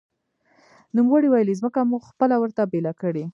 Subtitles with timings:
[0.95, 3.25] نوموړي ویلي، ځمکه مو خپله ورته بېله کړې